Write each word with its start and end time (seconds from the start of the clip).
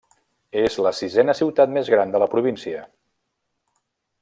És 0.61 0.77
la 0.85 0.93
sisena 0.99 1.35
ciutat 1.41 1.73
més 1.75 1.93
gran 1.95 2.15
de 2.15 2.23
la 2.25 2.29
província. 2.33 2.83